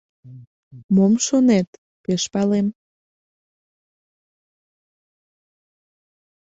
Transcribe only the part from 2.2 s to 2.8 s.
палем.